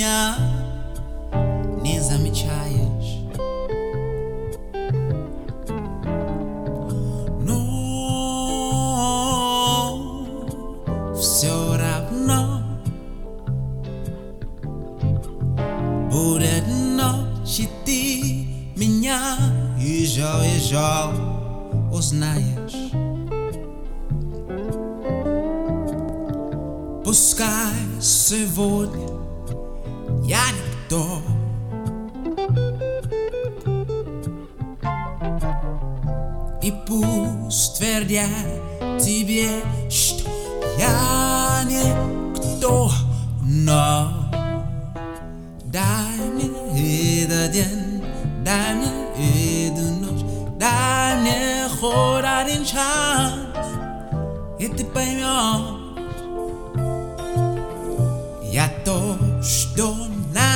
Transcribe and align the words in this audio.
своей 0.00 0.10
меня 0.10 0.34
не 1.82 2.00
замечаешь 2.00 3.18
Но 7.42 7.56
все 11.20 11.76
равно 11.76 12.62
Будет 16.10 16.66
ночь, 16.96 17.60
и 17.60 17.68
ты 17.84 18.46
меня 18.76 19.36
еще, 19.78 20.30
еще 20.56 21.10
узнаешь 21.92 22.90
Пускай 27.04 27.74
сегодня 28.00 29.19
я 30.22 30.40
никто. 30.52 31.22
И 36.62 36.72
пусть 36.86 37.78
твердят 37.78 38.28
тебе, 38.98 39.62
что 39.88 40.28
я 40.78 41.62
никто, 41.64 42.90
но 43.44 44.20
Дай 45.72 46.18
мне 46.34 47.22
этот 47.22 47.52
день, 47.52 48.02
дай 48.44 48.74
мне 48.74 49.68
эту 49.68 49.82
ночь, 49.82 50.24
дай 50.58 51.20
мне 51.20 51.68
хоть 51.80 52.24
один 52.24 52.66
шанс, 52.66 53.68
и 54.58 54.66
ты 54.66 54.84
поймешь, 54.84 55.78
я 58.52 58.68
то, 58.84 59.16
что 59.40 59.99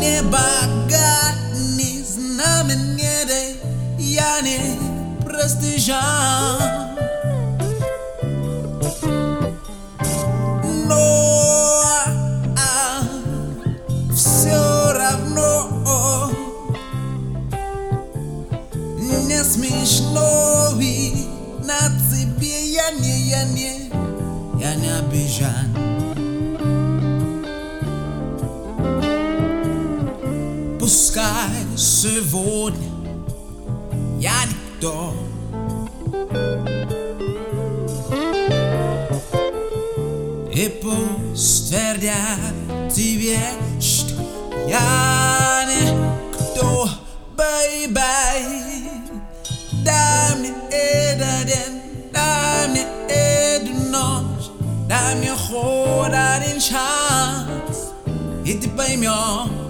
Не 0.00 0.22
богат, 0.22 1.36
не 1.76 2.02
знаменитый 2.02 3.60
Я 3.98 4.40
не 4.40 4.78
простый 5.22 5.78
жан 5.78 6.96
Но 10.86 11.82
а, 12.56 13.02
все 14.14 14.92
равно 14.92 15.70
не 19.40 19.44
смешно 19.44 20.70
и 20.80 21.26
на 21.64 21.78
тебе 22.10 22.72
я 22.72 22.90
не, 22.90 23.28
я 23.28 23.44
не, 23.44 23.90
я 24.60 24.74
не 24.74 24.90
обижан. 24.98 25.89
Сегодня 32.00 32.88
я 34.18 34.32
никто. 34.46 35.12
И 40.50 40.80
пусть 40.82 41.68
твердят 41.68 42.54
тебе, 42.90 43.38
что 43.78 44.14
я 44.66 45.68
никто, 45.68 46.88
baby. 47.36 47.98
Дай 49.84 50.36
мне 50.38 50.54
этот 50.70 51.46
день, 51.48 51.82
дай 52.14 52.68
мне 52.68 52.86
эту 53.10 53.74
ночь, 53.90 54.46
дай 54.88 55.16
мне 55.16 55.32
хоть 55.32 56.14
один 56.14 56.60
шанс, 56.62 57.92
и 58.46 58.54
ты 58.54 58.70
поймешь, 58.70 59.69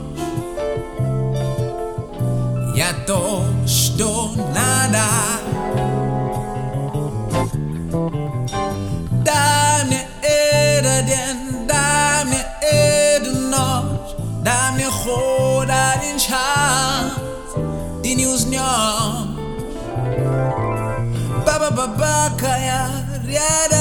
я 2.81 2.95
то, 3.07 3.45
что 3.67 4.33
надо. 4.55 5.05
Дай 9.23 9.85
мне 9.85 10.09
этот 10.23 11.05
день, 11.05 11.67
дай 11.69 12.25
мне 12.25 12.43
эту 12.63 13.33
ночь, 13.39 14.13
дай 14.43 14.73
мне 14.73 14.87
хоть 14.87 15.69
один 15.69 16.19
шанс, 16.19 17.13
ты 18.03 18.15
не 18.15 18.27
узнешь. 18.27 19.29
Ба-ба-ба-ба, 21.45 22.57
я 22.65 22.89
рядом. 23.27 23.80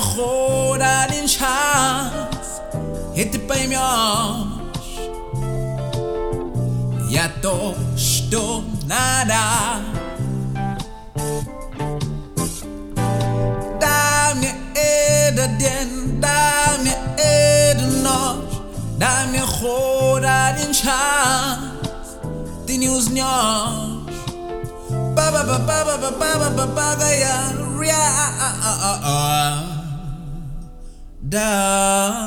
Дай 0.00 0.06
мне 0.06 0.14
хоть 0.14 0.80
один 0.80 1.28
шанс, 1.28 2.60
и 3.14 3.24
ты 3.24 3.38
поймешь, 3.38 3.78
я 7.10 7.30
то, 7.42 7.74
что 7.96 8.64
надо. 8.86 9.34
Дай 13.80 14.34
мне 14.34 14.54
этот 14.74 15.58
день, 15.58 16.20
дай 16.20 16.78
мне 16.78 16.96
эту 17.18 17.86
ночь, 18.02 18.54
дай 18.98 19.26
мне 19.26 19.40
хоть 19.40 20.24
один 20.24 20.72
шанс, 20.72 22.16
ты 22.66 22.76
не 22.76 22.88
узнешь. 22.88 24.00
ба 25.14 25.30
ба 25.32 25.42
ба 25.44 25.58
ба 25.58 25.84
ба 25.84 26.10
ба 26.10 26.50
ба 26.56 26.66
ба 26.66 26.96
ба 26.98 27.08
я 27.10 27.52
ря 27.80 28.30
down. 31.30 32.19